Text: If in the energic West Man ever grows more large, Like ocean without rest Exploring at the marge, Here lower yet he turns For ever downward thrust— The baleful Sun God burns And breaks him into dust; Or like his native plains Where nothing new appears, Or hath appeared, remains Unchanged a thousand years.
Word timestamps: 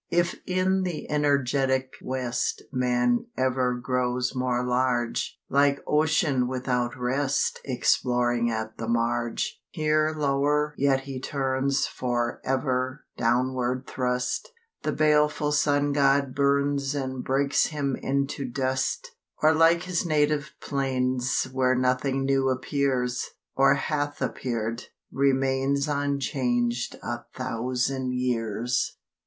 If 0.09 0.33
in 0.47 0.81
the 0.81 1.05
energic 1.11 1.89
West 2.01 2.63
Man 2.71 3.27
ever 3.37 3.75
grows 3.75 4.33
more 4.33 4.65
large, 4.65 5.37
Like 5.47 5.79
ocean 5.85 6.47
without 6.47 6.97
rest 6.97 7.61
Exploring 7.65 8.49
at 8.49 8.79
the 8.79 8.87
marge, 8.87 9.61
Here 9.69 10.11
lower 10.17 10.73
yet 10.75 11.01
he 11.01 11.19
turns 11.19 11.85
For 11.85 12.41
ever 12.43 13.05
downward 13.15 13.85
thrust— 13.85 14.51
The 14.81 14.91
baleful 14.91 15.51
Sun 15.51 15.91
God 15.91 16.33
burns 16.33 16.95
And 16.95 17.23
breaks 17.23 17.67
him 17.67 17.95
into 17.95 18.43
dust; 18.43 19.11
Or 19.43 19.53
like 19.53 19.83
his 19.83 20.03
native 20.03 20.49
plains 20.59 21.43
Where 21.43 21.75
nothing 21.75 22.25
new 22.25 22.49
appears, 22.49 23.29
Or 23.55 23.75
hath 23.75 24.19
appeared, 24.19 24.85
remains 25.11 25.87
Unchanged 25.87 26.95
a 27.03 27.25
thousand 27.35 28.15
years. 28.15 28.97